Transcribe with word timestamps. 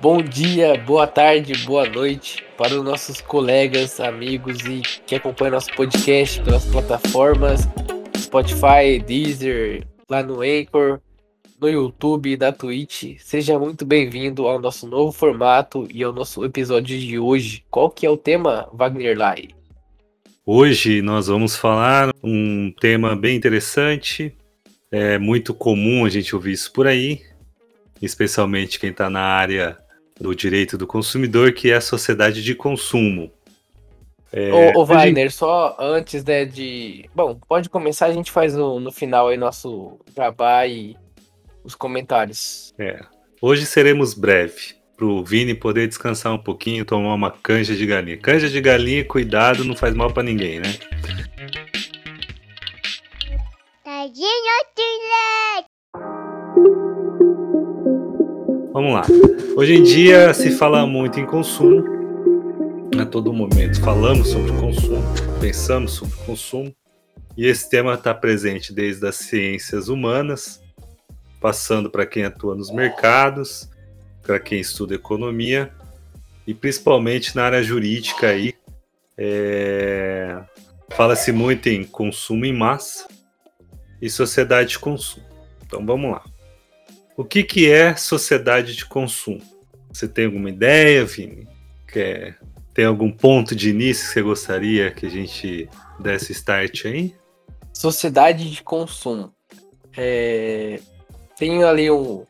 Bom 0.00 0.22
dia, 0.22 0.78
boa 0.78 1.08
tarde, 1.08 1.52
boa 1.64 1.84
noite 1.84 2.44
para 2.56 2.72
os 2.72 2.84
nossos 2.84 3.20
colegas, 3.20 3.98
amigos 3.98 4.64
e 4.64 4.80
que 5.04 5.16
acompanham 5.16 5.54
nosso 5.54 5.74
podcast 5.74 6.40
pelas 6.40 6.64
plataformas 6.66 7.62
Spotify, 8.16 9.02
Deezer, 9.04 9.84
lá 10.08 10.22
no 10.22 10.40
Anchor, 10.42 11.00
no 11.60 11.68
YouTube, 11.68 12.36
na 12.36 12.52
Twitch. 12.52 13.16
Seja 13.18 13.58
muito 13.58 13.84
bem-vindo 13.84 14.46
ao 14.46 14.60
nosso 14.60 14.86
novo 14.86 15.10
formato 15.10 15.88
e 15.92 16.04
ao 16.04 16.12
nosso 16.12 16.44
episódio 16.44 16.96
de 16.96 17.18
hoje. 17.18 17.64
Qual 17.68 17.90
que 17.90 18.06
é 18.06 18.10
o 18.10 18.16
tema, 18.16 18.68
Wagner 18.72 19.18
Lai? 19.18 19.48
Hoje 20.46 21.02
nós 21.02 21.26
vamos 21.26 21.56
falar 21.56 22.14
um 22.22 22.72
tema 22.80 23.16
bem 23.16 23.36
interessante. 23.36 24.32
É 24.92 25.18
muito 25.18 25.52
comum 25.52 26.04
a 26.04 26.08
gente 26.08 26.36
ouvir 26.36 26.52
isso 26.52 26.72
por 26.72 26.86
aí, 26.86 27.20
especialmente 28.00 28.78
quem 28.78 28.90
está 28.90 29.10
na 29.10 29.22
área 29.22 29.76
do 30.20 30.34
direito 30.34 30.76
do 30.76 30.86
consumidor, 30.86 31.52
que 31.52 31.70
é 31.70 31.76
a 31.76 31.80
sociedade 31.80 32.42
de 32.42 32.54
consumo. 32.54 33.30
É, 34.32 34.74
ô, 34.76 34.80
ô 34.80 34.84
Wagner, 34.84 35.28
gente... 35.28 35.38
só 35.38 35.76
antes 35.78 36.22
né, 36.24 36.44
de. 36.44 37.08
Bom, 37.14 37.38
pode 37.48 37.70
começar, 37.70 38.06
a 38.06 38.12
gente 38.12 38.30
faz 38.30 38.54
no, 38.54 38.78
no 38.78 38.92
final 38.92 39.28
aí 39.28 39.36
nosso 39.36 39.98
jabá 40.14 40.66
e 40.66 40.96
os 41.64 41.74
comentários. 41.74 42.74
É. 42.78 43.00
Hoje 43.40 43.64
seremos 43.64 44.14
breve, 44.14 44.74
pro 44.96 45.24
Vini 45.24 45.54
poder 45.54 45.86
descansar 45.86 46.32
um 46.32 46.38
pouquinho, 46.38 46.84
tomar 46.84 47.14
uma 47.14 47.30
canja 47.30 47.74
de 47.74 47.86
galinha. 47.86 48.18
Canja 48.18 48.48
de 48.48 48.60
galinha, 48.60 49.04
cuidado, 49.04 49.64
não 49.64 49.76
faz 49.76 49.94
mal 49.94 50.12
para 50.12 50.24
ninguém, 50.24 50.60
né? 50.60 50.78
Vamos 58.78 58.92
lá. 58.92 59.02
Hoje 59.56 59.74
em 59.74 59.82
dia 59.82 60.32
se 60.32 60.52
fala 60.52 60.86
muito 60.86 61.18
em 61.18 61.26
consumo. 61.26 61.82
A 62.96 63.04
todo 63.04 63.32
momento 63.32 63.80
falamos 63.80 64.28
sobre 64.28 64.52
consumo, 64.52 65.02
pensamos 65.40 65.94
sobre 65.94 66.16
consumo. 66.18 66.72
E 67.36 67.44
esse 67.44 67.68
tema 67.68 67.94
está 67.94 68.14
presente 68.14 68.72
desde 68.72 69.04
as 69.04 69.16
ciências 69.16 69.88
humanas, 69.88 70.62
passando 71.40 71.90
para 71.90 72.06
quem 72.06 72.22
atua 72.22 72.54
nos 72.54 72.70
mercados, 72.70 73.68
para 74.22 74.38
quem 74.38 74.60
estuda 74.60 74.94
economia 74.94 75.72
e 76.46 76.54
principalmente 76.54 77.34
na 77.34 77.46
área 77.46 77.64
jurídica 77.64 78.28
aí. 78.28 78.54
É... 79.16 80.40
Fala-se 80.90 81.32
muito 81.32 81.68
em 81.68 81.82
consumo 81.82 82.44
em 82.44 82.52
massa 82.52 83.08
e 84.00 84.08
sociedade 84.08 84.70
de 84.70 84.78
consumo. 84.78 85.26
Então 85.66 85.84
vamos 85.84 86.12
lá. 86.12 86.22
O 87.18 87.24
que, 87.24 87.42
que 87.42 87.68
é 87.68 87.96
sociedade 87.96 88.76
de 88.76 88.86
consumo? 88.86 89.42
Você 89.92 90.06
tem 90.06 90.26
alguma 90.26 90.50
ideia, 90.50 91.04
Vini? 91.04 91.48
Quer, 91.88 92.38
tem 92.72 92.84
algum 92.84 93.10
ponto 93.10 93.56
de 93.56 93.70
início 93.70 94.06
que 94.06 94.12
você 94.12 94.22
gostaria 94.22 94.92
que 94.92 95.04
a 95.04 95.08
gente 95.08 95.68
desse 95.98 96.30
start 96.30 96.84
aí? 96.84 97.12
Sociedade 97.74 98.48
de 98.48 98.62
consumo. 98.62 99.34
É, 99.96 100.78
tem 101.36 101.64
ali 101.64 101.90
uma 101.90 102.22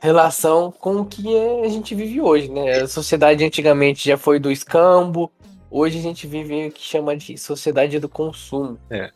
relação 0.00 0.72
com 0.72 1.02
o 1.02 1.06
que 1.06 1.28
a 1.64 1.68
gente 1.68 1.94
vive 1.94 2.20
hoje, 2.20 2.50
né? 2.50 2.80
A 2.80 2.88
sociedade 2.88 3.44
antigamente 3.44 4.08
já 4.08 4.16
foi 4.16 4.40
do 4.40 4.50
escambo, 4.50 5.30
hoje 5.70 6.00
a 6.00 6.02
gente 6.02 6.26
vive 6.26 6.66
o 6.66 6.72
que 6.72 6.82
chama 6.82 7.16
de 7.16 7.38
sociedade 7.38 8.00
do 8.00 8.08
consumo. 8.08 8.76
É. 8.90 9.08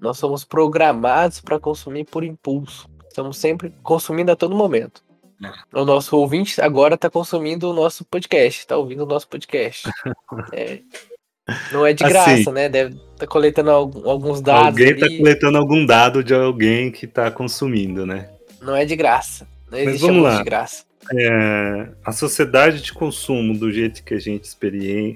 Nós 0.00 0.18
somos 0.18 0.44
programados 0.44 1.40
para 1.40 1.60
consumir 1.60 2.06
por 2.06 2.24
impulso. 2.24 2.88
Estamos 3.18 3.36
sempre 3.38 3.74
consumindo 3.82 4.30
a 4.30 4.36
todo 4.36 4.54
momento. 4.54 5.02
O 5.74 5.84
nosso 5.84 6.16
ouvinte 6.16 6.60
agora 6.60 6.94
está 6.94 7.10
consumindo 7.10 7.68
o 7.68 7.74
nosso 7.74 8.04
podcast, 8.04 8.60
está 8.60 8.76
ouvindo 8.76 9.02
o 9.02 9.06
nosso 9.06 9.26
podcast. 9.26 9.90
é, 10.54 10.82
não 11.72 11.84
é 11.84 11.92
de 11.92 12.04
assim, 12.04 12.12
graça, 12.12 12.52
né? 12.52 12.68
Deve 12.68 12.94
estar 12.94 13.16
tá 13.16 13.26
coletando 13.26 13.70
alguns 13.72 14.40
dados. 14.40 14.68
Alguém 14.68 14.92
está 14.92 15.08
coletando 15.08 15.58
algum 15.58 15.84
dado 15.84 16.22
de 16.22 16.32
alguém 16.32 16.92
que 16.92 17.06
está 17.06 17.28
consumindo, 17.28 18.06
né? 18.06 18.30
Não 18.62 18.76
é 18.76 18.84
de 18.84 18.94
graça. 18.94 19.48
Não 19.68 19.84
Mas 19.84 20.00
vamos 20.00 20.22
lá. 20.22 20.36
de 20.38 20.44
graça. 20.44 20.84
É, 21.12 21.88
a 22.04 22.12
sociedade 22.12 22.80
de 22.80 22.92
consumo, 22.92 23.58
do 23.58 23.72
jeito 23.72 24.04
que 24.04 24.14
a 24.14 24.20
gente 24.20 24.44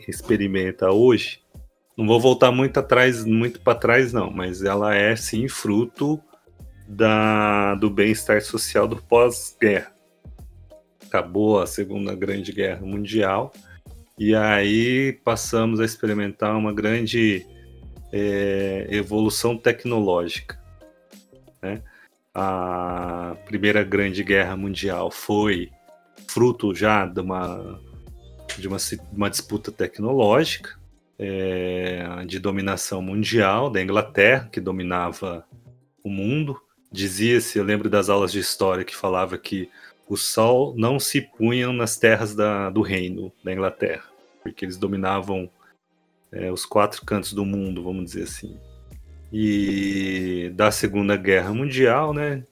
experimenta 0.09 0.91
hoje, 0.91 1.39
não 1.97 2.05
vou 2.05 2.19
voltar 2.19 2.51
muito 2.51 2.81
atrás, 2.81 3.25
muito 3.25 3.61
para 3.61 3.79
trás, 3.79 4.13
não, 4.13 4.29
mas 4.29 4.61
ela 4.65 4.93
é 4.93 5.15
sim 5.15 5.47
fruto 5.47 6.21
da, 6.93 7.75
do 7.77 7.89
bem-estar 7.89 8.43
social 8.43 8.87
do 8.87 8.97
pós-guerra. 8.97 9.93
Acabou 11.07 11.61
a 11.61 11.67
Segunda 11.67 12.15
Grande 12.15 12.53
Guerra 12.53 12.85
Mundial 12.85 13.51
e 14.19 14.35
aí 14.35 15.19
passamos 15.25 15.81
a 15.81 15.87
experimentar 15.87 16.55
uma 16.55 16.73
grande 16.73 17.47
é, 18.13 18.87
evolução 18.91 19.57
tecnológica. 19.57 20.63
Né? 21.63 21.83
A 22.35 23.37
Primeira 23.47 23.83
Grande 23.83 24.23
Guerra 24.23 24.55
Mundial 24.55 25.11
foi 25.11 25.71
fruto 26.29 26.75
já 26.75 27.07
de 27.07 27.21
uma, 27.21 27.81
de 28.59 28.69
uma, 28.69 28.77
uma 29.13 29.31
disputa 29.31 29.73
tecnológica, 29.73 30.79
é, 31.19 32.25
de 32.27 32.39
dominação 32.39 33.01
mundial 33.01 33.71
da 33.71 33.83
Inglaterra, 33.83 34.49
que 34.53 34.61
dominava 34.61 35.47
o 36.05 36.11
mundo, 36.11 36.61
Dizia-se, 36.93 37.59
eu 37.59 37.65
lembro 37.65 37.89
das 37.89 38.11
aulas 38.11 38.31
de 38.31 38.39
história 38.39 38.85
que 38.85 38.95
falava 38.95 39.39
que 39.39 39.71
o 40.07 40.17
sol 40.17 40.75
não 40.77 41.01
se 41.01 41.23
punha 41.23 41.73
nas 41.73 41.97
terras 41.97 42.35
da, 42.35 42.69
do 42.69 42.83
reino 42.83 43.33
da 43.43 43.53
Inglaterra, 43.53 44.05
porque 44.43 44.65
eles 44.65 44.77
dominavam 44.77 45.49
é, 46.31 46.53
os 46.53 46.67
quatro 46.67 47.05
cantos 47.05 47.33
do 47.33 47.47
mundo, 47.47 47.83
vamos 47.83 48.05
dizer 48.05 48.25
assim. 48.25 48.59
E 49.33 50.53
da 50.55 50.71
Segunda 50.71 51.17
Guerra 51.17 51.55
Mundial, 51.55 52.13
né? 52.13 52.45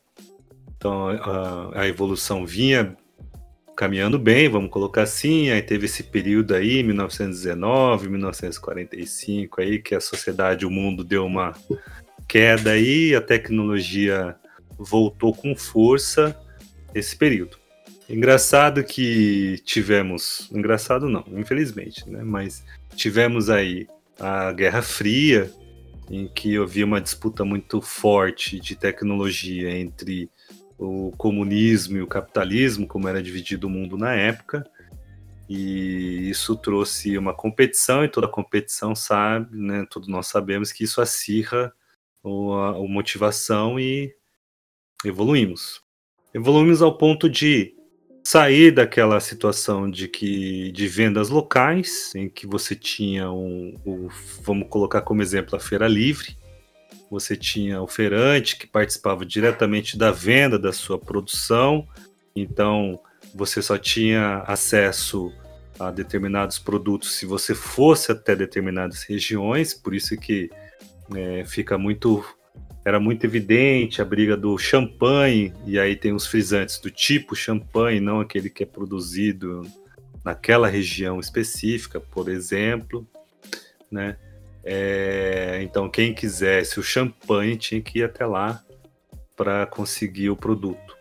Então 0.75 1.09
a, 1.09 1.83
a 1.83 1.89
evolução 1.89 2.47
vinha 2.47 2.97
caminhando 3.77 4.19
bem, 4.19 4.49
vamos 4.49 4.71
colocar 4.71 5.03
assim. 5.03 5.51
Aí 5.51 5.61
teve 5.61 5.85
esse 5.87 6.03
período 6.03 6.55
aí, 6.55 6.83
1919, 6.83 8.09
1945, 8.09 9.61
aí 9.61 9.79
que 9.79 9.95
a 9.95 10.01
sociedade, 10.01 10.65
o 10.65 10.71
mundo 10.71 11.05
deu 11.05 11.27
uma 11.27 11.55
queda 12.31 12.71
aí, 12.71 13.13
a 13.13 13.21
tecnologia 13.21 14.37
voltou 14.79 15.35
com 15.35 15.53
força 15.57 16.41
esse 16.95 17.17
período. 17.17 17.59
Engraçado 18.09 18.85
que 18.85 19.61
tivemos, 19.65 20.49
engraçado 20.53 21.09
não, 21.09 21.25
infelizmente, 21.33 22.09
né? 22.09 22.23
Mas 22.23 22.65
tivemos 22.95 23.51
aí 23.51 23.89
a 24.17 24.53
Guerra 24.53 24.81
Fria, 24.81 25.51
em 26.09 26.29
que 26.29 26.57
havia 26.57 26.87
uma 26.87 27.01
disputa 27.01 27.45
muito 27.45 27.81
forte 27.81 28.61
de 28.61 28.77
tecnologia 28.77 29.69
entre 29.77 30.31
o 30.79 31.13
comunismo 31.19 31.97
e 31.97 32.03
o 32.03 32.07
capitalismo, 32.07 32.87
como 32.87 33.09
era 33.09 33.21
dividido 33.21 33.67
o 33.67 33.71
mundo 33.71 33.99
na 33.99 34.15
época. 34.15 34.65
E 35.49 36.31
isso 36.31 36.55
trouxe 36.55 37.19
uma 37.19 37.35
competição, 37.35 38.05
e 38.05 38.09
toda 38.09 38.29
competição 38.29 38.95
sabe, 38.95 39.49
né, 39.51 39.85
todos 39.91 40.09
nós 40.09 40.29
sabemos 40.29 40.71
que 40.71 40.85
isso 40.85 41.01
acirra 41.01 41.73
ou 42.23 42.55
a, 42.55 42.71
a 42.71 42.79
motivação 42.81 43.79
e 43.79 44.15
evoluímos. 45.05 45.81
Evoluímos 46.35 46.83
ao 46.83 46.97
ponto 46.97 47.29
de 47.29 47.75
sair 48.23 48.71
daquela 48.71 49.19
situação 49.21 49.91
de 49.91 50.07
que 50.07 50.71
de 50.73 50.87
vendas 50.87 51.31
locais, 51.31 52.15
em 52.15 52.29
que 52.29 52.47
você 52.47 52.75
tinha 52.75 53.31
um, 53.31 53.75
um, 53.85 54.09
vamos 54.43 54.69
colocar 54.69 55.01
como 55.01 55.23
exemplo 55.23 55.57
a 55.57 55.61
feira 55.61 55.89
livre, 55.89 56.37
você 57.11 57.37
tinha 57.37 57.83
o 57.83 57.89
feirante 57.89 58.57
que 58.57 58.67
participava 58.67 59.27
diretamente 59.27 59.99
da 59.99 60.13
venda 60.13 60.59
da 60.59 60.73
sua 60.73 60.99
produção, 60.99 61.89
então 62.37 63.01
você 63.35 63.61
só 63.61 63.77
tinha 63.77 64.45
acesso 64.47 65.33
a 65.79 65.91
determinados 65.91 66.59
produtos 66.59 67.17
se 67.17 67.27
você 67.27 67.55
fosse 67.55 68.13
até 68.13 68.37
determinadas 68.37 69.03
regiões, 69.03 69.75
por 69.75 69.95
isso 69.95 70.17
que 70.17 70.51
é, 71.15 71.45
fica 71.45 71.77
muito. 71.79 72.25
Era 72.85 72.99
muito 72.99 73.25
evidente 73.25 74.01
a 74.01 74.05
briga 74.05 74.37
do 74.37 74.57
champanhe, 74.57 75.53
e 75.67 75.79
aí 75.79 75.95
tem 75.95 76.15
os 76.15 76.27
frisantes 76.27 76.79
do 76.79 76.91
tipo 76.91 77.37
champanhe, 77.37 78.01
não 78.01 78.21
aquele 78.21 78.49
que 78.49 78.63
é 78.63 78.67
produzido 78.67 79.63
naquela 80.25 80.67
região 80.67 81.21
específica, 81.21 82.01
por 82.01 82.29
exemplo, 82.31 83.07
né? 83.91 84.17
É, 84.65 85.61
então, 85.63 85.91
quem 85.91 86.15
quisesse 86.15 86.81
o 86.81 86.83
champanhe 86.83 87.57
tinha 87.57 87.81
que 87.81 87.99
ir 87.99 88.05
até 88.05 88.25
lá 88.25 88.63
para 89.37 89.67
conseguir 89.67 90.31
o 90.31 90.37
produto. 90.37 90.97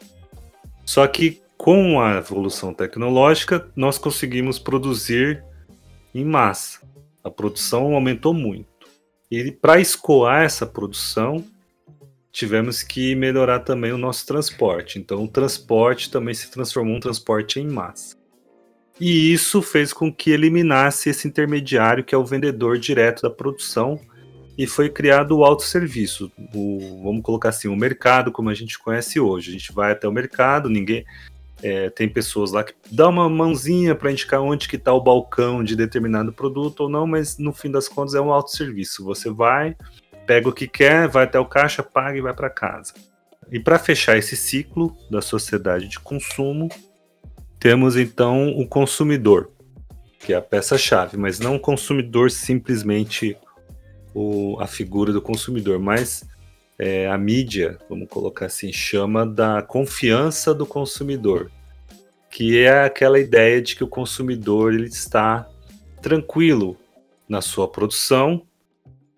Só 0.85 1.05
que 1.07 1.41
com 1.59 1.99
a 1.99 2.15
evolução 2.15 2.73
tecnológica, 2.73 3.69
nós 3.75 3.97
conseguimos 3.97 4.57
produzir 4.57 5.43
em 6.15 6.23
massa. 6.23 6.79
A 7.21 7.29
produção 7.29 7.93
aumentou 7.93 8.33
muito. 8.33 8.68
E 9.31 9.51
para 9.51 9.79
escoar 9.79 10.43
essa 10.43 10.65
produção, 10.65 11.45
tivemos 12.31 12.81
que 12.81 13.15
melhorar 13.15 13.59
também 13.59 13.91
o 13.91 13.97
nosso 13.97 14.25
transporte. 14.25 14.97
Então, 14.97 15.23
o 15.23 15.27
transporte 15.27 16.09
também 16.09 16.33
se 16.33 16.49
transformou 16.49 16.95
um 16.95 16.99
transporte 16.99 17.59
em 17.59 17.67
massa. 17.67 18.17
E 18.99 19.31
isso 19.31 19.61
fez 19.61 19.93
com 19.93 20.11
que 20.11 20.31
eliminasse 20.31 21.09
esse 21.09 21.27
intermediário 21.27 22.03
que 22.03 22.13
é 22.13 22.17
o 22.17 22.25
vendedor 22.25 22.77
direto 22.77 23.21
da 23.21 23.29
produção 23.29 23.99
e 24.57 24.67
foi 24.67 24.89
criado 24.89 25.37
o 25.37 25.45
autosserviço, 25.45 26.29
o, 26.53 27.01
vamos 27.01 27.21
colocar 27.21 27.47
assim, 27.47 27.69
o 27.69 27.75
mercado 27.77 28.29
como 28.29 28.49
a 28.49 28.53
gente 28.53 28.77
conhece 28.77 29.17
hoje. 29.17 29.51
A 29.51 29.53
gente 29.53 29.71
vai 29.71 29.93
até 29.93 30.05
o 30.05 30.11
mercado, 30.11 30.69
ninguém 30.69 31.05
é, 31.61 31.89
tem 31.89 32.07
pessoas 32.07 32.51
lá 32.51 32.63
que 32.63 32.73
dá 32.91 33.07
uma 33.07 33.29
mãozinha 33.29 33.93
para 33.93 34.11
indicar 34.11 34.41
onde 34.41 34.67
que 34.67 34.75
está 34.75 34.93
o 34.93 35.01
balcão 35.01 35.63
de 35.63 35.75
determinado 35.75 36.31
produto 36.31 36.81
ou 36.81 36.89
não, 36.89 37.05
mas 37.05 37.37
no 37.37 37.51
fim 37.51 37.69
das 37.69 37.87
contas 37.87 38.15
é 38.15 38.21
um 38.21 38.31
autosserviço. 38.31 39.03
Você 39.03 39.29
vai, 39.29 39.75
pega 40.25 40.47
o 40.47 40.53
que 40.53 40.67
quer, 40.67 41.07
vai 41.07 41.25
até 41.25 41.39
o 41.39 41.45
caixa, 41.45 41.83
paga 41.83 42.17
e 42.17 42.21
vai 42.21 42.33
para 42.33 42.49
casa. 42.49 42.93
E 43.51 43.59
para 43.59 43.79
fechar 43.79 44.17
esse 44.17 44.37
ciclo 44.37 44.95
da 45.09 45.21
sociedade 45.21 45.87
de 45.87 45.99
consumo, 45.99 46.69
temos 47.59 47.97
então 47.97 48.49
o 48.49 48.67
consumidor, 48.67 49.51
que 50.19 50.33
é 50.33 50.37
a 50.37 50.41
peça-chave, 50.41 51.17
mas 51.17 51.39
não 51.39 51.55
o 51.55 51.59
consumidor 51.59 52.31
simplesmente 52.31 53.35
o, 54.13 54.57
a 54.59 54.67
figura 54.67 55.11
do 55.11 55.21
consumidor, 55.21 55.79
mas 55.79 56.23
é, 56.79 57.07
a 57.07 57.17
mídia, 57.17 57.77
vamos 57.89 58.07
colocar 58.07 58.45
assim, 58.45 58.71
chama 58.71 59.25
da 59.25 59.61
confiança 59.61 60.53
do 60.53 60.65
consumidor, 60.65 61.51
que 62.31 62.57
é 62.57 62.83
aquela 62.83 63.19
ideia 63.19 63.61
de 63.61 63.75
que 63.75 63.83
o 63.83 63.87
consumidor 63.87 64.73
ele 64.73 64.87
está 64.87 65.45
tranquilo 66.01 66.77
na 67.27 67.41
sua 67.41 67.67
produção, 67.67 68.41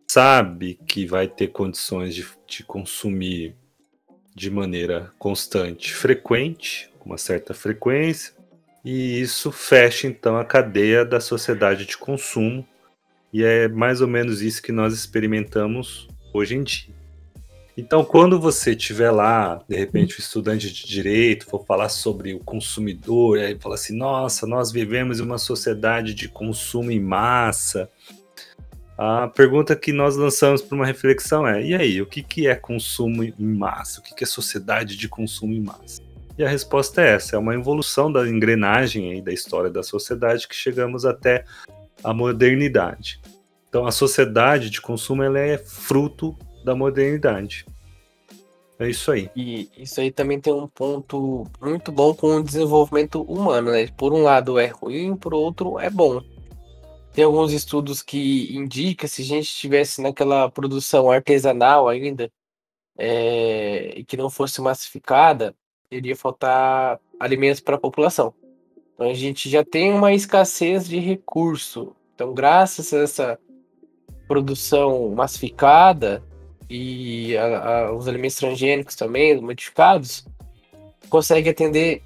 sabe 0.08 0.80
que 0.88 1.06
vai 1.06 1.28
ter 1.28 1.50
condições 1.50 2.16
de, 2.16 2.28
de 2.48 2.63
consumir 2.63 3.56
de 4.36 4.50
maneira 4.50 5.13
constante, 5.19 5.94
frequente, 5.94 6.90
com 6.98 7.12
uma 7.12 7.18
certa 7.18 7.54
frequência, 7.54 8.34
e 8.84 9.22
isso 9.22 9.52
fecha 9.52 10.08
então 10.08 10.36
a 10.36 10.44
cadeia 10.44 11.06
da 11.06 11.19
sociedade 11.19 11.86
de 11.86 11.96
consumo 11.96 12.68
e 13.31 13.44
é 13.44 13.68
mais 13.68 14.02
ou 14.02 14.08
menos 14.08 14.42
isso 14.42 14.62
que 14.62 14.72
nós 14.72 14.94
experimentamos 14.94 16.08
hoje 16.34 16.56
em 16.56 16.63
dia. 16.63 17.00
Então, 17.78 18.04
quando 18.04 18.40
você 18.40 18.72
estiver 18.72 19.12
lá, 19.12 19.64
de 19.68 19.78
repente, 19.78 20.18
o 20.18 20.20
estudante 20.20 20.72
de 20.72 20.86
direito 20.86 21.46
for 21.46 21.66
falar 21.66 21.90
sobre 21.90 22.34
o 22.34 22.40
consumidor, 22.40 23.40
aí 23.40 23.58
fala 23.60 23.76
assim: 23.76 23.96
nossa, 23.96 24.46
nós 24.46 24.72
vivemos 24.72 25.20
em 25.20 25.24
uma 25.24 25.38
sociedade 25.38 26.14
de 26.14 26.28
consumo 26.28 26.92
em 26.92 27.00
massa. 27.00 27.90
A 28.98 29.28
pergunta 29.30 29.76
que 29.76 29.94
nós 29.94 30.16
lançamos 30.16 30.62
para 30.62 30.76
uma 30.76 30.86
reflexão 30.86 31.48
é: 31.48 31.64
e 31.64 31.74
aí, 31.74 32.02
o 32.02 32.06
que, 32.06 32.22
que 32.22 32.48
é 32.48 32.56
consumo 32.56 33.24
em 33.24 33.34
massa? 33.40 34.02
O 34.02 34.04
que, 34.04 34.14
que 34.14 34.24
é 34.24 34.28
sociedade 34.28 34.98
de 34.98 35.08
consumo 35.08 35.54
em 35.54 35.62
massa? 35.62 36.02
E 36.38 36.44
a 36.44 36.50
resposta 36.50 37.02
é 37.02 37.16
essa: 37.16 37.38
é 37.38 37.40
uma 37.40 37.56
evolução 37.56 38.12
da 38.12 38.28
engrenagem 38.28 39.12
aí 39.14 39.22
da 39.22 39.32
história 39.32 39.70
da 39.70 39.82
sociedade 39.82 40.48
que 40.48 40.56
chegamos 40.56 41.06
até 41.06 41.46
a 42.04 42.14
modernidade. 42.14 43.22
Então 43.70 43.86
a 43.86 43.92
sociedade 43.92 44.70
de 44.70 44.82
consumo 44.82 45.24
ela 45.24 45.40
é 45.40 45.58
fruto 45.58 46.38
da 46.63 46.75
modernidade. 46.75 47.66
É 48.80 48.90
isso 48.90 49.12
aí. 49.12 49.30
E 49.36 49.69
isso 49.78 50.02
aí 50.02 50.12
também 50.12 50.40
tem 50.40 50.52
um 50.52 50.68
ponto 50.68 51.46
muito 51.62 51.92
bom 51.92 52.13
com 52.16 52.38
o 52.38 52.44
desenvolvimento 52.44 53.22
humano, 53.22 53.72
né? 53.72 53.88
Por 53.96 54.12
um 54.12 54.24
lado 54.24 54.58
é 54.58 54.68
ruim, 54.68 55.16
por 55.16 55.34
outro 55.34 55.80
é 55.80 55.90
bom. 55.90 56.22
Tem 57.13 57.24
alguns 57.24 57.52
estudos 57.52 58.02
que 58.02 58.56
indicam 58.56 59.08
se 59.08 59.22
a 59.22 59.25
gente 59.25 59.46
estivesse 59.46 60.02
naquela 60.02 60.50
produção 60.50 61.12
artesanal 61.12 61.88
ainda, 61.88 62.31
é, 62.98 63.94
e 63.98 64.04
que 64.04 64.18
não 64.18 64.30
fosse 64.30 64.62
massificada, 64.62 65.54
iria 65.92 66.16
faltar 66.16 67.00
alimentos 67.19 67.60
para 67.60 67.75
a 67.75 67.80
população. 67.80 68.34
Então 68.94 69.10
a 69.10 69.13
gente 69.13 69.50
já 69.50 69.63
tem 69.63 69.94
uma 69.94 70.13
escassez 70.13 70.88
de 70.88 70.98
recurso 71.00 71.96
então, 72.22 72.36
graças 72.36 72.94
a 72.94 73.00
essa 73.00 73.40
produção 74.28 75.10
massificada 75.10 76.24
e 76.74 77.38
a, 77.38 77.44
a, 77.88 77.92
os 77.92 78.08
alimentos 78.08 78.38
transgênicos 78.38 78.96
também, 78.96 79.42
modificados, 79.42 80.26
consegue 81.10 81.50
atender 81.50 82.02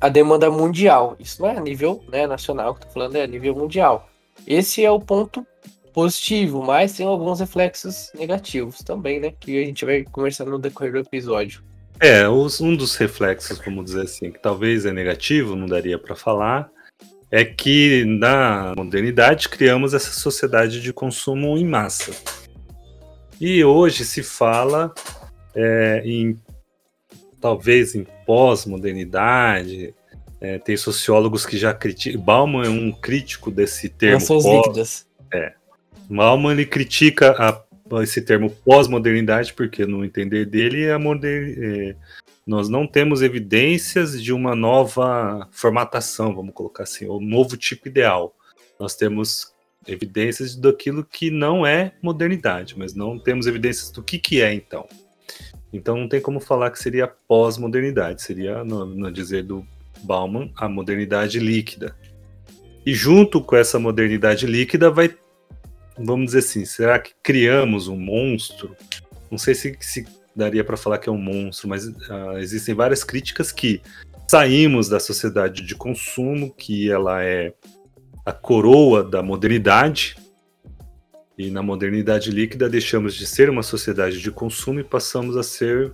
a 0.00 0.08
demanda 0.08 0.48
mundial. 0.48 1.16
Isso 1.18 1.42
não 1.42 1.48
é 1.48 1.56
a 1.56 1.60
nível 1.60 2.04
né, 2.08 2.24
nacional 2.24 2.74
que 2.74 2.80
estou 2.80 2.92
falando, 2.92 3.16
é 3.16 3.24
a 3.24 3.26
nível 3.26 3.52
mundial. 3.56 4.08
Esse 4.46 4.84
é 4.84 4.90
o 4.90 5.00
ponto 5.00 5.44
positivo, 5.92 6.62
mas 6.62 6.92
tem 6.92 7.04
alguns 7.04 7.40
reflexos 7.40 8.12
negativos 8.14 8.78
também, 8.78 9.18
né? 9.18 9.32
Que 9.40 9.60
a 9.60 9.66
gente 9.66 9.84
vai 9.84 10.04
conversar 10.04 10.44
no 10.44 10.58
decorrer 10.58 10.92
do 10.92 10.98
episódio. 10.98 11.60
É, 11.98 12.28
um 12.28 12.76
dos 12.76 12.94
reflexos, 12.94 13.58
vamos 13.58 13.86
dizer 13.86 14.02
assim, 14.02 14.30
que 14.30 14.38
talvez 14.38 14.86
é 14.86 14.92
negativo, 14.92 15.56
não 15.56 15.66
daria 15.66 15.98
para 15.98 16.14
falar, 16.14 16.70
é 17.28 17.44
que 17.44 18.04
na 18.04 18.72
modernidade 18.76 19.48
criamos 19.48 19.94
essa 19.94 20.12
sociedade 20.12 20.80
de 20.80 20.92
consumo 20.92 21.58
em 21.58 21.64
massa. 21.64 22.12
E 23.46 23.62
hoje 23.62 24.06
se 24.06 24.22
fala 24.22 24.90
é, 25.54 26.00
em 26.02 26.34
talvez 27.38 27.94
em 27.94 28.06
pós-modernidade. 28.24 29.94
É, 30.40 30.58
tem 30.58 30.78
sociólogos 30.78 31.44
que 31.44 31.58
já 31.58 31.74
criticam. 31.74 32.22
Bauman 32.22 32.64
é 32.64 32.70
um 32.70 32.90
crítico 32.90 33.50
desse 33.50 33.90
termo. 33.90 34.26
Pós, 34.26 34.46
líquidas. 34.46 35.06
É. 35.30 35.52
Bauman 36.08 36.52
ele 36.52 36.64
critica 36.64 37.32
a, 37.32 38.02
esse 38.02 38.22
termo 38.22 38.48
pós-modernidade 38.48 39.52
porque 39.52 39.84
no 39.84 40.06
entender 40.06 40.46
dele 40.46 40.90
a 40.90 40.96
é, 40.96 41.96
nós 42.46 42.70
não 42.70 42.86
temos 42.86 43.20
evidências 43.20 44.22
de 44.22 44.32
uma 44.32 44.56
nova 44.56 45.46
formatação, 45.52 46.34
vamos 46.34 46.54
colocar 46.54 46.84
assim, 46.84 47.04
ou 47.04 47.20
um 47.20 47.26
novo 47.26 47.58
tipo 47.58 47.88
ideal. 47.88 48.34
Nós 48.80 48.96
temos 48.96 49.53
evidências 49.86 50.56
daquilo 50.56 51.04
que 51.04 51.30
não 51.30 51.66
é 51.66 51.92
modernidade, 52.02 52.74
mas 52.76 52.94
não 52.94 53.18
temos 53.18 53.46
evidências 53.46 53.90
do 53.90 54.02
que, 54.02 54.18
que 54.18 54.40
é 54.40 54.52
então. 54.52 54.86
Então 55.72 55.96
não 55.96 56.08
tem 56.08 56.20
como 56.20 56.38
falar 56.40 56.70
que 56.70 56.78
seria 56.78 57.06
pós-modernidade, 57.06 58.22
seria, 58.22 58.62
no, 58.62 58.86
no 58.86 59.10
dizer 59.10 59.42
do 59.42 59.66
Bauman, 60.02 60.50
a 60.56 60.68
modernidade 60.68 61.38
líquida. 61.38 61.96
E 62.86 62.94
junto 62.94 63.40
com 63.40 63.56
essa 63.56 63.78
modernidade 63.78 64.46
líquida 64.46 64.90
vai, 64.90 65.14
vamos 65.98 66.26
dizer 66.26 66.38
assim, 66.40 66.64
será 66.64 66.98
que 66.98 67.12
criamos 67.22 67.88
um 67.88 67.96
monstro? 67.96 68.76
Não 69.30 69.38
sei 69.38 69.54
se, 69.54 69.76
se 69.80 70.06
daria 70.36 70.62
para 70.62 70.76
falar 70.76 70.98
que 70.98 71.08
é 71.08 71.12
um 71.12 71.18
monstro, 71.18 71.68
mas 71.68 71.86
uh, 71.86 72.38
existem 72.38 72.74
várias 72.74 73.02
críticas 73.02 73.50
que 73.50 73.80
saímos 74.28 74.88
da 74.88 75.00
sociedade 75.00 75.62
de 75.62 75.74
consumo, 75.74 76.52
que 76.52 76.90
ela 76.90 77.22
é 77.22 77.52
a 78.24 78.32
coroa 78.32 79.02
da 79.02 79.22
modernidade, 79.22 80.16
e 81.36 81.50
na 81.50 81.62
modernidade 81.62 82.30
líquida 82.30 82.68
deixamos 82.68 83.14
de 83.14 83.26
ser 83.26 83.50
uma 83.50 83.62
sociedade 83.62 84.20
de 84.20 84.30
consumo 84.30 84.80
e 84.80 84.84
passamos 84.84 85.36
a 85.36 85.42
ser 85.42 85.92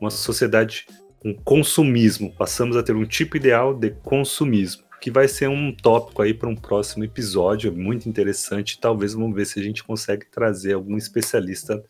uma 0.00 0.10
sociedade 0.10 0.86
um 1.24 1.34
consumismo, 1.34 2.32
passamos 2.32 2.76
a 2.76 2.82
ter 2.82 2.94
um 2.94 3.04
tipo 3.04 3.36
ideal 3.36 3.74
de 3.74 3.90
consumismo, 3.90 4.84
que 5.00 5.10
vai 5.10 5.26
ser 5.26 5.48
um 5.48 5.74
tópico 5.74 6.22
aí 6.22 6.32
para 6.32 6.48
um 6.48 6.54
próximo 6.54 7.04
episódio, 7.04 7.72
muito 7.72 8.08
interessante, 8.08 8.78
talvez 8.80 9.14
vamos 9.14 9.34
ver 9.34 9.44
se 9.44 9.58
a 9.58 9.62
gente 9.62 9.82
consegue 9.82 10.26
trazer 10.26 10.74
algum 10.74 10.96
especialista 10.96 11.82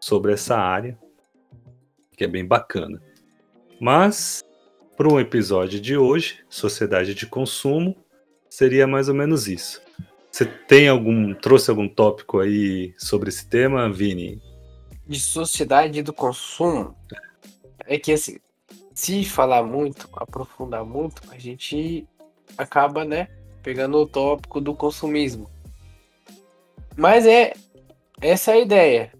sobre 0.00 0.32
essa 0.32 0.56
área, 0.56 0.98
que 2.16 2.24
é 2.24 2.28
bem 2.28 2.44
bacana. 2.44 3.00
Mas, 3.80 4.44
para 4.96 5.08
um 5.08 5.18
episódio 5.18 5.80
de 5.80 5.96
hoje, 5.96 6.40
Sociedade 6.48 7.14
de 7.14 7.26
Consumo, 7.26 7.96
seria 8.48 8.86
mais 8.86 9.08
ou 9.08 9.14
menos 9.14 9.48
isso. 9.48 9.80
Você 10.30 10.44
tem 10.44 10.88
algum. 10.88 11.34
trouxe 11.34 11.70
algum 11.70 11.88
tópico 11.88 12.38
aí 12.38 12.94
sobre 12.98 13.28
esse 13.28 13.46
tema, 13.48 13.90
Vini? 13.90 14.40
De 15.06 15.18
sociedade 15.18 16.02
do 16.02 16.12
consumo. 16.12 16.94
É 17.86 17.98
que 17.98 18.12
assim, 18.12 18.38
se 18.94 19.24
falar 19.24 19.62
muito, 19.62 20.08
aprofundar 20.14 20.84
muito, 20.84 21.22
a 21.30 21.38
gente 21.38 22.06
acaba, 22.56 23.04
né, 23.04 23.28
pegando 23.62 23.98
o 23.98 24.06
tópico 24.06 24.60
do 24.60 24.74
consumismo. 24.74 25.48
Mas 26.96 27.24
é 27.26 27.54
essa 28.20 28.50
é 28.50 28.54
a 28.54 28.58
ideia. 28.60 29.12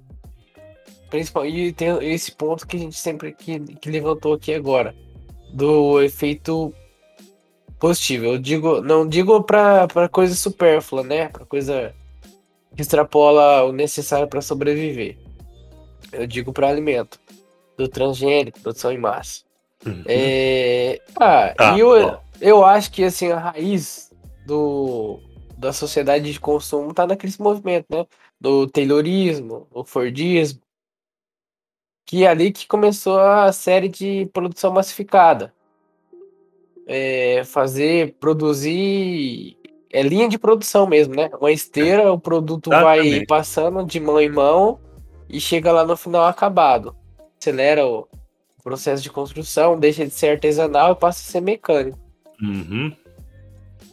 Principal, 1.09 1.47
e 1.47 1.73
tem 1.73 1.89
esse 2.13 2.33
ponto 2.33 2.67
que 2.67 2.77
a 2.77 2.81
gente 2.81 2.97
sempre 2.97 3.33
que, 3.33 3.59
que 3.59 3.91
levantou 3.91 4.35
aqui 4.35 4.53
agora, 4.53 4.95
do 5.55 6.03
efeito 6.03 6.75
positivo. 7.79 8.27
Eu 8.27 8.39
digo, 8.39 8.81
não 8.81 9.07
digo 9.09 9.43
para 9.43 10.09
coisa 10.11 10.35
supérflua, 10.35 11.03
né? 11.03 11.29
Para 11.29 11.45
coisa 11.45 11.95
que 12.75 12.83
extrapola 12.83 13.65
o 13.65 13.73
necessário 13.73 14.29
para 14.29 14.41
sobreviver. 14.41 15.17
Eu 16.13 16.27
digo 16.27 16.53
para 16.53 16.69
alimento, 16.69 17.19
do 17.77 17.89
transgênico, 17.89 18.61
produção 18.61 18.93
em 18.93 18.99
massa. 18.99 19.43
Uhum. 19.87 20.03
É, 20.07 21.01
ah, 21.21 21.55
ah, 21.59 21.79
eu, 21.79 22.19
eu 22.41 22.65
acho 22.65 22.91
que 22.91 23.05
assim 23.05 23.31
a 23.31 23.39
raiz 23.39 24.11
do 24.45 25.21
da 25.57 25.73
sociedade 25.73 26.33
de 26.33 26.39
consumo 26.39 26.95
tá 26.95 27.07
naquele 27.07 27.33
movimento, 27.39 27.87
né? 27.91 28.07
Do 28.41 28.69
Taylorismo, 28.69 29.67
do 29.73 29.85
Fordismo, 29.85 30.61
que 32.07 32.25
é 32.25 32.29
ali 32.29 32.53
que 32.53 32.67
começou 32.67 33.19
a 33.19 33.53
série 33.53 33.89
de 33.89 34.27
produção 34.33 34.73
massificada. 34.73 35.53
É, 36.89 37.43
fazer, 37.45 38.17
produzir. 38.19 39.57
É 39.93 40.03
linha 40.03 40.29
de 40.29 40.39
produção 40.39 40.87
mesmo, 40.87 41.15
né? 41.15 41.31
Uma 41.39 41.53
esteira, 41.53 42.11
o 42.13 42.19
produto 42.19 42.71
Exatamente. 42.73 43.17
vai 43.17 43.27
passando 43.27 43.85
de 43.85 44.01
mão 44.01 44.21
em 44.21 44.31
mão 44.31 44.81
e 45.29 45.41
chega 45.41 45.71
lá 45.71 45.85
no 45.85 45.97
final 45.97 46.25
acabado. 46.25 46.97
Acelera 47.39 47.87
o 47.87 48.09
processo 48.63 49.03
de 49.03 49.11
construção, 49.11 49.79
deixa 49.79 50.05
de 50.05 50.13
ser 50.13 50.31
artesanal 50.31 50.93
e 50.93 50.97
passa 50.97 51.21
a 51.21 51.33
ser 51.33 51.41
mecânico. 51.41 51.99
Uhum. 52.43 52.93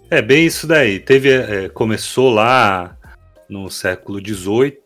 É 0.10 0.22
bem 0.22 0.46
isso 0.46 0.68
daí. 0.68 1.00
Teve, 1.00 1.32
é, 1.32 1.70
começou 1.70 2.30
lá 2.30 2.98
no 3.50 3.70
século 3.70 4.20
XVIII, 4.20 4.82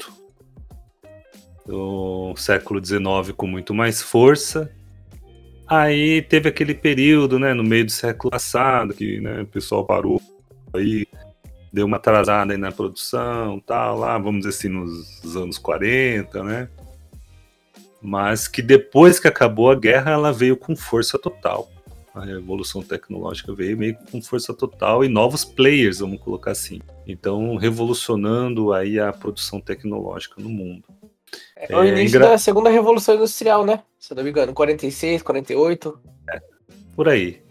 no 1.66 2.36
século 2.36 2.84
XIX 2.84 3.32
com 3.36 3.48
muito 3.48 3.74
mais 3.74 4.02
força. 4.02 4.72
Aí 5.70 6.24
teve 6.24 6.50
aquele 6.50 6.74
período, 6.74 7.38
né, 7.38 7.54
no 7.54 7.64
meio 7.64 7.86
do 7.86 7.92
século 7.92 8.32
passado, 8.32 8.92
que 8.92 9.22
né, 9.22 9.44
o 9.44 9.46
pessoal 9.46 9.86
parou 9.86 10.20
aí, 10.74 11.06
deu 11.72 11.86
uma 11.86 11.98
atrasada 11.98 12.54
aí 12.54 12.58
na 12.58 12.72
produção, 12.72 13.60
tal, 13.60 14.00
lá, 14.00 14.18
vamos 14.18 14.40
dizer 14.40 14.50
assim, 14.50 14.70
nos 14.70 15.36
anos 15.36 15.60
40, 15.60 16.44
né? 16.44 16.70
Mas 18.02 18.48
que 18.48 18.64
depois 18.64 19.20
que 19.20 19.28
acabou 19.28 19.70
a 19.70 19.76
guerra, 19.76 20.14
ela 20.14 20.34
veio 20.34 20.58
com 20.58 20.76
força 20.76 21.20
total. 21.20 21.70
A 22.16 22.26
revolução 22.26 22.82
tecnológica 22.82 23.54
veio 23.54 23.78
meio 23.78 23.96
com 24.12 24.20
força 24.24 24.56
total 24.56 25.06
e 25.06 25.08
novos 25.08 25.46
players, 25.46 26.00
vamos 26.00 26.20
colocar 26.20 26.52
assim. 26.52 26.80
Então, 27.06 27.56
revolucionando 27.58 28.74
aí 28.74 29.00
a 29.00 29.14
produção 29.14 29.62
tecnológica 29.62 30.42
no 30.42 30.50
mundo. 30.50 30.84
É, 31.56 31.76
o 31.76 31.84
início 31.84 32.18
engra... 32.18 32.30
da 32.30 32.38
segunda 32.38 32.70
revolução 32.70 33.16
industrial, 33.16 33.66
né? 33.66 33.84
Se 34.00 34.14
eu 34.14 34.16
não 34.18 34.24
me 34.24 34.30
engano, 34.30 34.54
46, 34.54 35.22
48. 35.22 36.00
É, 36.32 36.42
por 36.96 37.10
aí. 37.10 37.42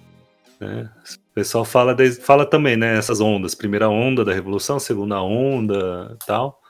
Né? 0.61 0.90
O 1.30 1.35
pessoal 1.35 1.64
fala, 1.64 1.94
de, 1.94 2.12
fala 2.12 2.47
também, 2.47 2.76
né? 2.76 2.97
Essas 2.97 3.20
ondas. 3.20 3.54
Primeira 3.54 3.88
onda 3.88 4.25
da 4.25 4.32
revolução, 4.32 4.78
segunda 4.78 5.23
onda 5.23 6.16
tal. 6.26 6.61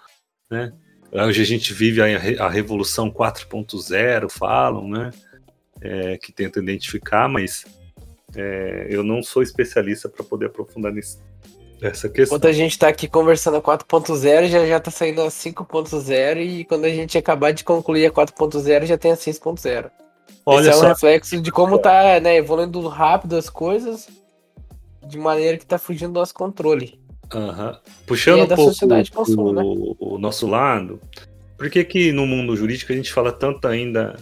Né? 0.51 0.73
Hoje 1.13 1.43
a 1.43 1.47
gente 1.47 1.73
vive 1.73 2.03
a, 2.03 2.45
a 2.45 2.49
revolução 2.49 3.11
4.0, 3.11 4.31
falam, 4.31 4.89
né? 4.89 5.11
É, 5.81 6.19
que 6.19 6.33
tenta 6.33 6.59
identificar, 6.59 7.29
mas 7.29 7.65
é, 8.35 8.89
eu 8.91 9.03
não 9.03 9.23
sou 9.23 9.43
especialista 9.43 10.09
para 10.09 10.25
poder 10.25 10.47
aprofundar 10.47 10.93
nisso, 10.93 11.23
essa 11.81 12.09
questão. 12.09 12.37
Enquanto 12.37 12.51
a 12.51 12.53
gente 12.53 12.73
está 12.73 12.89
aqui 12.89 13.09
conversando 13.09 13.57
a 13.57 13.63
4.0, 13.63 14.49
já 14.49 14.67
já 14.67 14.81
tá 14.81 14.91
saindo 14.91 15.23
a 15.23 15.29
5.0 15.29 16.41
e 16.41 16.65
quando 16.65 16.85
a 16.85 16.91
gente 16.91 17.17
acabar 17.17 17.53
de 17.53 17.65
concluir 17.65 18.07
a 18.07 18.11
4.0 18.11 18.87
já 18.87 18.99
tem 18.99 19.13
a 19.13 19.17
6.0. 19.17 19.91
Olha 20.45 20.71
Esse 20.71 20.79
é 20.79 20.83
um 20.83 20.89
reflexo 20.89 21.41
de 21.41 21.51
como 21.51 21.79
tá, 21.79 22.21
né, 22.21 22.37
evoluindo 22.37 22.87
rápido 22.89 23.37
as 23.37 23.51
coisas 23.51 24.09
de 25.07 25.19
maneira 25.19 25.59
que 25.59 25.67
tá 25.67 25.79
fugindo 25.79 26.13
do 26.13 26.21
nosso 26.21 26.35
controle. 26.35 26.99
Uhum. 27.35 27.77
Puxando 28.07 28.41
é 28.41 28.43
um 28.45 28.57
pouco 28.57 29.13
consumo, 29.15 29.49
o, 29.49 29.53
né? 29.53 29.63
o 30.01 30.19
nosso 30.19 30.47
lado, 30.47 31.01
por 31.57 31.69
que 31.71 31.85
que 31.85 32.13
no 32.13 32.27
mundo 32.27 32.57
jurídico 32.57 32.93
a 32.93 32.97
gente 32.97 33.13
fala 33.13 33.31
tanto 33.31 33.69
ainda 33.69 34.17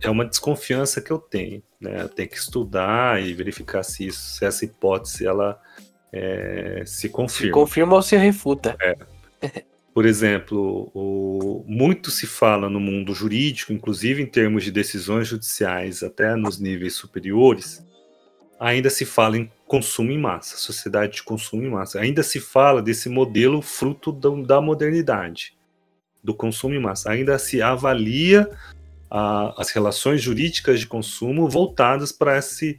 é 0.00 0.10
uma 0.10 0.24
desconfiança 0.24 1.00
que 1.00 1.10
eu 1.10 1.18
tenho, 1.18 1.62
né? 1.80 2.02
Eu 2.02 2.08
tenho 2.08 2.28
que 2.28 2.36
estudar 2.36 3.22
e 3.22 3.32
verificar 3.32 3.82
se, 3.82 4.06
isso, 4.06 4.36
se 4.36 4.44
essa 4.44 4.64
hipótese 4.64 5.26
ela 5.26 5.58
é, 6.12 6.82
se 6.86 7.08
confirma. 7.08 7.48
Se 7.48 7.52
confirma 7.52 7.94
ou 7.94 8.02
se 8.02 8.16
refuta. 8.16 8.76
É. 8.80 8.96
Por 9.96 10.04
exemplo, 10.04 10.90
o, 10.92 11.64
muito 11.66 12.10
se 12.10 12.26
fala 12.26 12.68
no 12.68 12.78
mundo 12.78 13.14
jurídico, 13.14 13.72
inclusive 13.72 14.22
em 14.22 14.26
termos 14.26 14.62
de 14.62 14.70
decisões 14.70 15.26
judiciais, 15.26 16.02
até 16.02 16.36
nos 16.36 16.58
níveis 16.60 16.92
superiores, 16.92 17.82
ainda 18.60 18.90
se 18.90 19.06
fala 19.06 19.38
em 19.38 19.50
consumo 19.66 20.12
em 20.12 20.18
massa, 20.18 20.58
sociedade 20.58 21.14
de 21.14 21.22
consumo 21.22 21.62
em 21.62 21.70
massa. 21.70 21.98
Ainda 21.98 22.22
se 22.22 22.40
fala 22.40 22.82
desse 22.82 23.08
modelo 23.08 23.62
fruto 23.62 24.12
do, 24.12 24.42
da 24.42 24.60
modernidade, 24.60 25.56
do 26.22 26.34
consumo 26.34 26.74
em 26.74 26.80
massa. 26.80 27.10
Ainda 27.10 27.38
se 27.38 27.62
avalia 27.62 28.50
a, 29.10 29.54
as 29.56 29.70
relações 29.70 30.20
jurídicas 30.20 30.78
de 30.78 30.86
consumo 30.86 31.48
voltadas 31.48 32.12
para 32.12 32.36
esse 32.36 32.78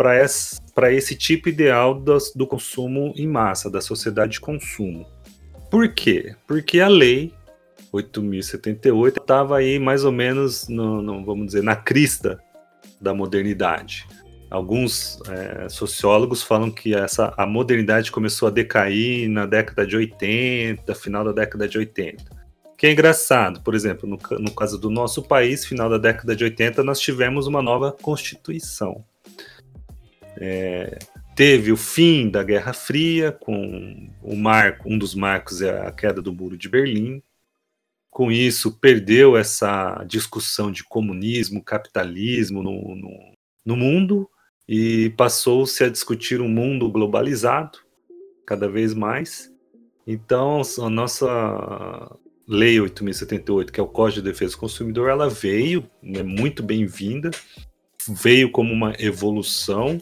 para 0.00 0.92
esse, 0.94 1.14
tipo 1.14 1.50
ideal 1.50 1.94
do, 1.94 2.16
do 2.34 2.46
consumo 2.46 3.12
em 3.14 3.26
massa, 3.26 3.70
da 3.70 3.82
sociedade 3.82 4.32
de 4.32 4.40
consumo. 4.40 5.06
Por 5.70 5.92
quê? 5.92 6.34
Porque 6.46 6.80
a 6.80 6.88
lei 6.88 7.34
8078 7.92 9.20
estava 9.20 9.58
aí 9.58 9.78
mais 9.78 10.02
ou 10.02 10.10
menos, 10.10 10.68
no, 10.68 11.02
no, 11.02 11.22
vamos 11.22 11.48
dizer, 11.48 11.62
na 11.62 11.76
crista 11.76 12.42
da 12.98 13.12
modernidade. 13.12 14.06
Alguns 14.50 15.20
é, 15.28 15.68
sociólogos 15.68 16.42
falam 16.42 16.70
que 16.70 16.94
essa, 16.94 17.34
a 17.36 17.46
modernidade 17.46 18.10
começou 18.10 18.48
a 18.48 18.50
decair 18.50 19.28
na 19.28 19.44
década 19.44 19.86
de 19.86 19.96
80, 19.96 20.94
final 20.94 21.24
da 21.24 21.32
década 21.32 21.68
de 21.68 21.76
80. 21.76 22.24
Que 22.78 22.86
é 22.86 22.92
engraçado, 22.92 23.60
por 23.60 23.74
exemplo, 23.74 24.08
no, 24.08 24.18
no 24.38 24.50
caso 24.50 24.78
do 24.78 24.88
nosso 24.88 25.22
país, 25.22 25.66
final 25.66 25.90
da 25.90 25.98
década 25.98 26.34
de 26.34 26.42
80, 26.42 26.82
nós 26.82 26.98
tivemos 26.98 27.46
uma 27.46 27.60
nova 27.60 27.92
Constituição. 27.92 29.04
É, 30.42 30.98
teve 31.36 31.70
o 31.70 31.76
fim 31.76 32.30
da 32.30 32.42
Guerra 32.42 32.72
Fria, 32.72 33.30
com 33.30 34.08
o 34.22 34.34
marco, 34.34 34.88
um 34.88 34.96
dos 34.96 35.14
marcos 35.14 35.60
é 35.60 35.86
a 35.86 35.92
queda 35.92 36.22
do 36.22 36.32
Muro 36.32 36.56
de 36.56 36.68
Berlim. 36.68 37.22
Com 38.10 38.32
isso, 38.32 38.72
perdeu 38.72 39.36
essa 39.36 40.02
discussão 40.04 40.72
de 40.72 40.82
comunismo, 40.82 41.62
capitalismo 41.62 42.62
no, 42.62 42.96
no, 42.96 43.34
no 43.64 43.76
mundo 43.76 44.28
e 44.66 45.10
passou-se 45.10 45.84
a 45.84 45.90
discutir 45.90 46.40
um 46.40 46.48
mundo 46.48 46.90
globalizado 46.90 47.78
cada 48.46 48.68
vez 48.68 48.94
mais. 48.94 49.52
Então, 50.06 50.62
a 50.78 50.90
nossa 50.90 52.16
Lei 52.48 52.78
8.078, 52.78 53.70
que 53.70 53.78
é 53.78 53.82
o 53.82 53.86
Código 53.86 54.22
de 54.22 54.30
Defesa 54.30 54.54
do 54.54 54.60
Consumidor, 54.60 55.08
ela 55.08 55.28
veio, 55.28 55.88
é 56.02 56.22
muito 56.22 56.62
bem-vinda, 56.62 57.30
veio 58.08 58.50
como 58.50 58.72
uma 58.72 58.92
evolução 58.98 60.00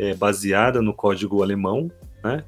é, 0.00 0.14
baseada 0.14 0.80
no 0.80 0.94
código 0.94 1.42
alemão, 1.42 1.90
né? 2.24 2.42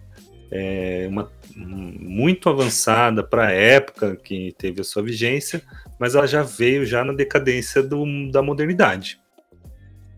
É 0.50 1.06
uma, 1.09 1.30
muito 1.54 2.49
avançada 2.49 3.23
para 3.23 3.49
a 3.49 3.50
época 3.50 4.16
que 4.16 4.54
teve 4.56 4.80
a 4.80 4.85
sua 4.85 5.02
vigência, 5.02 5.62
mas 5.99 6.14
ela 6.14 6.26
já 6.26 6.42
veio 6.42 6.87
já 6.87 7.04
na 7.04 7.12
decadência 7.12 7.82
do, 7.82 8.04
da 8.30 8.42
modernidade. 8.42 9.21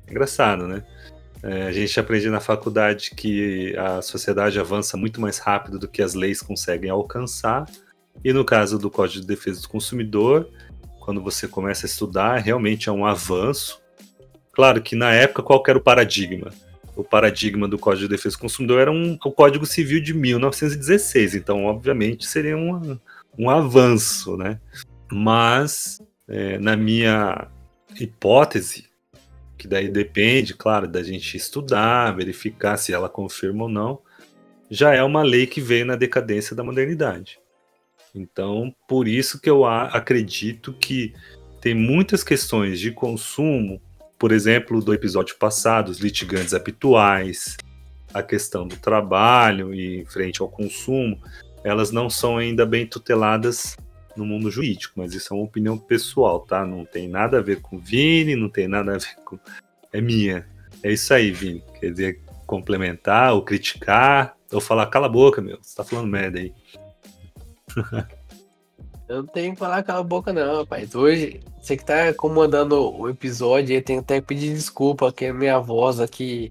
Engraçado, 0.09 0.69
né? 0.69 0.85
É, 1.43 1.64
a 1.64 1.73
gente 1.73 1.99
aprende 1.99 2.31
na 2.31 2.41
faculdade 2.41 3.11
que 3.17 3.76
a 3.76 4.00
sociedade 4.00 4.59
avança 4.59 4.97
muito 4.97 5.21
mais 5.21 5.38
rápido 5.38 5.79
do 5.79 5.88
que 5.88 6.03
as 6.03 6.14
leis 6.14 6.41
conseguem 6.41 6.91
alcançar. 6.91 7.67
E 8.25 8.33
no 8.33 8.45
caso 8.45 8.79
do 8.79 8.91
Código 8.91 9.23
de 9.23 9.26
Defesa 9.26 9.61
do 9.61 9.69
Consumidor, 9.69 10.49
quando 11.00 11.21
você 11.21 11.49
começa 11.49 11.85
a 11.85 11.88
estudar, 11.88 12.38
realmente 12.38 12.88
é 12.88 12.93
um 12.93 13.05
avanço. 13.05 13.83
Claro 14.53 14.81
que 14.81 14.95
na 14.95 15.12
época, 15.12 15.43
qual 15.43 15.62
era 15.67 15.79
o 15.79 15.83
paradigma? 15.83 16.50
O 16.97 17.03
paradigma 17.03 17.67
do 17.67 17.79
Código 17.79 18.09
de 18.09 18.17
Defesa 18.17 18.37
do 18.37 18.41
Consumidor 18.41 18.81
era 18.81 18.93
um, 18.93 19.19
o 19.25 19.33
Código 19.33 19.67
Civil 19.67 20.01
de 20.01 20.15
1916, 20.15 21.35
então, 21.35 21.65
obviamente, 21.65 22.27
seria 22.27 22.57
um, 22.57 22.99
um 23.39 23.51
avanço, 23.51 24.37
né? 24.37 24.61
Mas, 25.11 26.01
é, 26.29 26.59
na 26.59 26.77
minha 26.77 27.49
hipótese, 27.99 28.89
que 29.57 29.67
daí 29.67 29.89
depende, 29.89 30.55
claro, 30.55 30.87
da 30.87 31.03
gente 31.03 31.37
estudar, 31.37 32.15
verificar 32.15 32.77
se 32.77 32.93
ela 32.93 33.09
confirma 33.09 33.65
ou 33.65 33.69
não, 33.69 34.01
já 34.71 34.95
é 34.95 35.03
uma 35.03 35.23
lei 35.23 35.47
que 35.47 35.61
veio 35.61 35.87
na 35.87 35.97
decadência 35.97 36.55
da 36.55 36.65
modernidade. 36.65 37.39
Então, 38.15 38.75
por 38.89 39.09
isso 39.09 39.41
que 39.41 39.51
eu 39.51 39.65
acredito 39.65 40.73
que 40.73 41.13
tem 41.61 41.75
muitas 41.75 42.23
questões 42.23 42.79
de 42.79 42.93
consumo 42.93 43.81
por 44.25 44.33
exemplo, 44.33 44.81
do 44.81 44.95
episódio 44.95 45.37
passado, 45.37 45.90
os 45.90 45.99
litigantes 45.99 46.54
habituais, 46.54 47.59
a 48.14 48.23
questão 48.23 48.66
do 48.66 48.75
trabalho 48.75 49.75
e 49.75 50.02
frente 50.07 50.40
ao 50.40 50.49
consumo, 50.49 51.21
elas 51.62 51.90
não 51.90 52.09
são 52.09 52.38
ainda 52.38 52.64
bem 52.64 52.87
tuteladas 52.87 53.76
no 54.16 54.25
mundo 54.25 54.50
jurídico, 54.50 54.95
mas 54.97 55.12
isso 55.12 55.35
é 55.35 55.37
uma 55.37 55.45
opinião 55.45 55.76
pessoal, 55.76 56.40
tá? 56.40 56.64
Não 56.64 56.87
tem 56.87 57.07
nada 57.07 57.37
a 57.37 57.43
ver 57.43 57.61
com 57.61 57.78
Vini, 57.78 58.35
não 58.35 58.49
tem 58.49 58.66
nada 58.66 58.95
a 58.95 58.99
ver 58.99 59.14
com. 59.26 59.38
É 59.93 60.00
minha. 60.00 60.49
É 60.83 60.90
isso 60.90 61.12
aí, 61.12 61.31
Vini. 61.31 61.62
Quer 61.78 61.90
dizer, 61.90 62.21
complementar 62.47 63.35
ou 63.35 63.43
criticar, 63.43 64.35
ou 64.50 64.59
falar, 64.59 64.87
cala 64.87 65.04
a 65.04 65.11
boca, 65.11 65.43
meu, 65.43 65.59
você 65.61 65.76
tá 65.76 65.85
falando 65.85 66.09
merda 66.09 66.38
aí. 66.38 66.50
Eu 69.14 69.23
não 69.23 69.26
tenho 69.28 69.52
que 69.52 69.59
falar 69.61 69.85
cala 69.85 70.00
a 70.00 70.02
boca, 70.02 70.33
não, 70.33 70.59
rapaz. 70.59 70.92
Hoje, 70.92 71.40
você 71.61 71.76
que 71.76 71.85
tá 71.85 72.12
comandando 72.12 72.92
o 72.99 73.09
episódio, 73.09 73.76
eu 73.76 73.83
tenho 73.83 74.00
até 74.00 74.21
que 74.21 74.26
pedir 74.26 74.52
desculpa, 74.52 75.12
que 75.12 75.26
a 75.26 75.33
minha 75.33 75.61
voz 75.61 76.00
aqui 76.00 76.50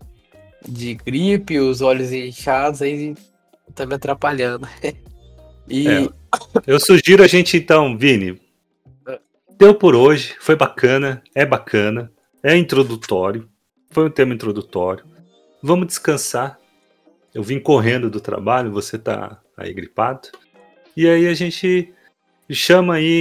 de 0.66 0.96
gripe, 0.96 1.60
os 1.60 1.82
olhos 1.82 2.14
inchados 2.14 2.82
aí 2.82 3.16
tá 3.76 3.86
me 3.86 3.96
atrapalhando. 3.96 4.66
e... 5.68 5.88
É, 5.90 6.10
eu 6.66 6.80
sugiro 6.80 7.22
a 7.22 7.28
gente 7.28 7.58
então, 7.58 7.98
Vini. 7.98 8.42
Deu 9.58 9.76
por 9.76 9.94
hoje, 9.94 10.36
foi 10.40 10.56
bacana, 10.56 11.22
é 11.36 11.46
bacana, 11.46 12.10
é 12.42 12.56
introdutório, 12.56 13.48
foi 13.92 14.06
um 14.06 14.10
tema 14.10 14.34
introdutório. 14.34 15.04
vamos 15.62 15.88
descansar. 15.88 16.58
Eu 17.34 17.44
vim 17.44 17.60
correndo 17.60 18.10
do 18.10 18.22
trabalho, 18.22 18.72
você 18.72 18.98
tá 18.98 19.42
aí 19.58 19.74
gripado. 19.74 20.30
E 20.96 21.10
aí 21.10 21.28
a 21.28 21.34
gente 21.34 21.94
chama 22.52 22.96
aí 22.96 23.20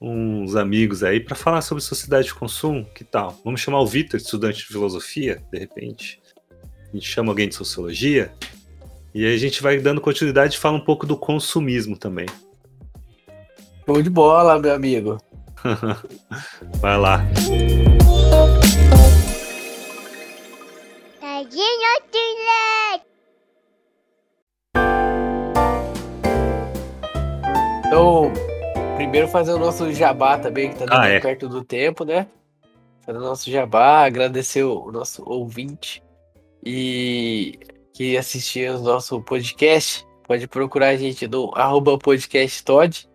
uns 0.00 0.54
amigos 0.56 1.02
aí 1.02 1.20
para 1.20 1.34
falar 1.34 1.62
sobre 1.62 1.82
sociedade 1.82 2.28
de 2.28 2.34
consumo, 2.34 2.84
que 2.94 3.04
tal? 3.04 3.38
Vamos 3.44 3.60
chamar 3.60 3.80
o 3.80 3.86
Vitor, 3.86 4.18
estudante 4.18 4.58
de 4.58 4.66
filosofia, 4.66 5.42
de 5.50 5.58
repente. 5.58 6.20
A 6.90 6.96
gente 6.96 7.08
chama 7.08 7.30
alguém 7.30 7.48
de 7.48 7.54
sociologia. 7.54 8.32
E 9.14 9.24
aí 9.24 9.34
a 9.34 9.38
gente 9.38 9.62
vai 9.62 9.78
dando 9.78 10.00
continuidade 10.00 10.56
e 10.56 10.58
fala 10.58 10.76
um 10.76 10.84
pouco 10.84 11.06
do 11.06 11.16
consumismo 11.16 11.96
também. 11.96 12.26
Show 13.84 14.02
de 14.02 14.10
bola, 14.10 14.58
meu 14.58 14.74
amigo. 14.74 15.18
vai 16.80 16.98
lá. 16.98 17.24
Então, 27.86 28.32
primeiro 29.16 29.32
fazer 29.32 29.52
o 29.52 29.58
nosso 29.58 29.90
jabá 29.94 30.36
também, 30.38 30.68
que 30.70 30.76
tá 30.76 30.84
Ah, 30.90 31.08
é. 31.08 31.18
perto 31.20 31.48
do 31.48 31.64
tempo, 31.64 32.04
né? 32.04 32.26
Fazer 33.00 33.16
o 33.16 33.22
nosso 33.22 33.50
jabá, 33.50 34.04
agradecer 34.04 34.62
o 34.62 34.92
nosso 34.92 35.22
ouvinte 35.26 36.02
e 36.62 37.58
que 37.94 38.14
assistir 38.18 38.70
o 38.70 38.78
nosso 38.80 39.18
podcast. 39.22 40.06
Pode 40.26 40.46
procurar 40.46 40.88
a 40.88 40.96
gente 40.96 41.26
no 41.26 41.50
arroba 41.54 41.98
podcast 41.98 42.62
Todd, 42.62 43.08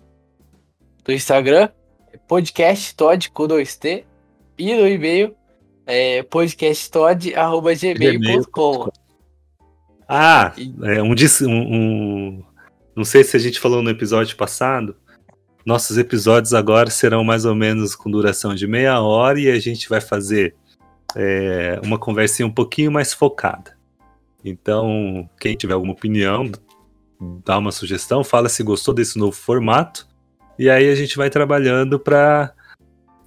no 1.07 1.13
Instagram, 1.13 1.69
podcast 2.27 2.95
Todd 2.95 3.29
com 3.29 3.47
2T, 3.47 4.03
e 4.57 4.73
no 4.73 4.87
e-mail 4.87 5.35
é 5.85 6.23
podcasttod.gmail.com. 6.23 8.89
Ah, 10.07 10.51
é, 10.57 10.99
um, 11.03 11.13
um, 11.13 11.75
um- 11.75 12.43
Não 12.95 13.05
sei 13.05 13.23
se 13.23 13.37
a 13.37 13.39
gente 13.39 13.59
falou 13.59 13.83
no 13.83 13.91
episódio 13.91 14.35
passado. 14.35 14.95
Nossos 15.65 15.97
episódios 15.97 16.53
agora 16.53 16.89
serão 16.89 17.23
mais 17.23 17.45
ou 17.45 17.53
menos 17.55 17.95
com 17.95 18.09
duração 18.09 18.55
de 18.55 18.65
meia 18.67 18.99
hora 19.01 19.39
e 19.39 19.49
a 19.49 19.59
gente 19.59 19.87
vai 19.87 20.01
fazer 20.01 20.55
é, 21.15 21.79
uma 21.83 21.99
conversinha 21.99 22.47
um 22.47 22.51
pouquinho 22.51 22.91
mais 22.91 23.13
focada. 23.13 23.77
Então, 24.43 25.29
quem 25.39 25.55
tiver 25.55 25.73
alguma 25.73 25.93
opinião, 25.93 26.49
dá 27.45 27.57
uma 27.57 27.71
sugestão, 27.71 28.23
fala 28.23 28.49
se 28.49 28.63
gostou 28.63 28.93
desse 28.93 29.19
novo 29.19 29.33
formato. 29.33 30.07
E 30.57 30.69
aí 30.69 30.89
a 30.89 30.95
gente 30.95 31.15
vai 31.17 31.29
trabalhando 31.29 31.99
para, 31.99 32.53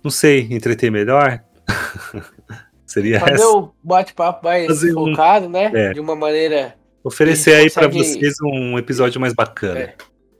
não 0.02 0.10
sei, 0.10 0.48
entreter 0.50 0.90
melhor. 0.90 1.40
Seria 2.86 3.18
Fazer 3.20 3.34
essa. 3.34 3.48
um 3.56 3.70
bate-papo 3.82 4.44
mais 4.44 4.66
Fazer 4.66 4.92
um- 4.96 5.10
focado, 5.10 5.48
né? 5.48 5.70
É. 5.74 5.92
De 5.92 6.00
uma 6.00 6.14
maneira 6.14 6.74
Oferecer 7.02 7.54
aí 7.54 7.70
para 7.70 7.86
vocês 7.88 8.34
um 8.42 8.78
episódio 8.78 9.20
mais 9.20 9.34
bacana. 9.34 9.78
É. 9.80 9.94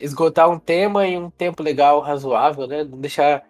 esgotar 0.05 0.49
um 0.51 0.59
tema 0.59 1.07
em 1.07 1.19
um 1.19 1.31
tempo 1.31 1.63
legal, 1.63 2.01
razoável, 2.01 2.67
né? 2.67 2.85
Não 2.85 2.99
deixar 3.01 3.43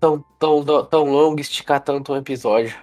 tão, 0.00 0.24
tão, 0.38 0.84
tão 0.84 1.04
longo, 1.04 1.40
esticar 1.40 1.80
tanto 1.80 2.12
um 2.12 2.16
episódio. 2.16 2.74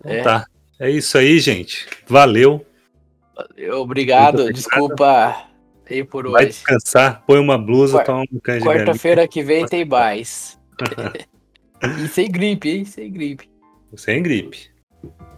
Então 0.00 0.12
É. 0.12 0.22
Tá. 0.22 0.44
É 0.78 0.90
isso 0.90 1.16
aí, 1.16 1.38
gente. 1.38 1.86
Valeu. 2.06 2.64
Obrigado, 3.34 3.74
Muito 3.74 3.80
obrigado. 3.80 4.52
desculpa 4.52 5.36
aí 5.90 6.04
por 6.04 6.28
Vai 6.30 6.44
hoje. 6.44 6.52
descansar, 6.52 7.22
põe 7.26 7.38
uma 7.38 7.56
blusa, 7.56 7.98
Quar- 7.98 8.04
toma 8.06 8.24
um 8.32 8.38
canja. 8.40 8.64
Quarta-feira 8.66 9.26
que 9.28 9.42
vem 9.42 9.64
tem 9.66 9.84
mais. 9.88 10.58
e 12.04 12.08
sem 12.08 12.30
gripe, 12.30 12.68
hein? 12.70 12.84
Sem 12.84 13.10
gripe. 13.10 13.48
Sem 13.96 14.22
gripe. 14.22 14.70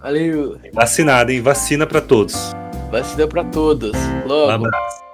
Valeu. 0.00 0.59
Vacinado, 0.73 1.30
hein? 1.30 1.40
Vacina 1.40 1.87
pra 1.87 2.00
todos. 2.00 2.52
Vacina 2.90 3.26
pra 3.28 3.45
todos. 3.45 3.92
Um 4.24 4.27
Logo. 4.27 4.51
abraço. 4.66 5.08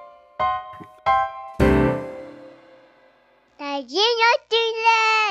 Regina 3.75 4.29
Tulet! 4.49 5.25